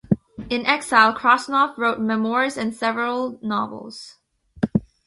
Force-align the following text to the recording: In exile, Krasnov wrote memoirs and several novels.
In 0.49 0.65
exile, 0.65 1.13
Krasnov 1.13 1.77
wrote 1.77 1.99
memoirs 1.99 2.57
and 2.57 2.73
several 2.73 3.37
novels. 3.43 4.17